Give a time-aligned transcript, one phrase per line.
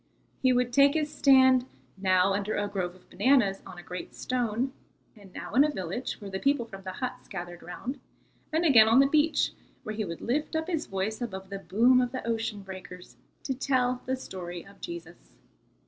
[0.41, 4.73] He would take his stand, now under a grove of bananas on a great stone,
[5.15, 7.99] and now in a village, where the people from the huts gathered round,
[8.51, 9.51] and again on the beach,
[9.83, 13.53] where he would lift up his voice above the boom of the ocean breakers to
[13.53, 15.35] tell the story of Jesus.